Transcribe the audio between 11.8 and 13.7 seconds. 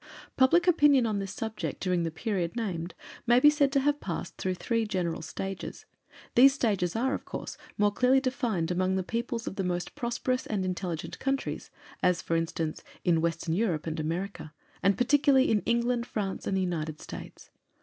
as for instance, in Western